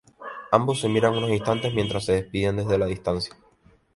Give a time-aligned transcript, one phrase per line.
[0.51, 3.35] Ambos se miran unos instantes mientras se despiden desde la distancia.